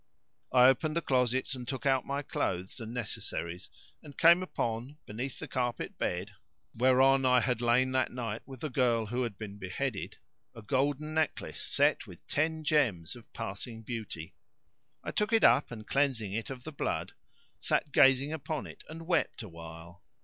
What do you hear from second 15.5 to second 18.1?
and, cleansing it of the blood, sat